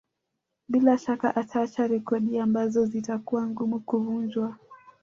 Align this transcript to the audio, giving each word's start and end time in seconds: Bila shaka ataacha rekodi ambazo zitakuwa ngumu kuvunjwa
Bila 0.69 0.97
shaka 0.97 1.35
ataacha 1.35 1.87
rekodi 1.87 2.39
ambazo 2.39 2.85
zitakuwa 2.85 3.47
ngumu 3.47 3.79
kuvunjwa 3.79 4.57